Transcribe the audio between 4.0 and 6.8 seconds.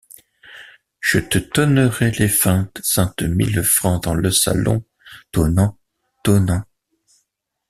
tans le salon... tonnant, tonnant.